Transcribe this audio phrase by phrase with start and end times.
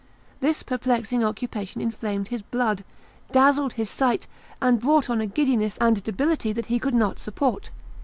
[0.39, 2.83] This perplexing occupation inflamed his blood,
[3.31, 4.25] dazzled his sight,
[4.59, 7.69] and brought on a giddiness and debility that he could not support.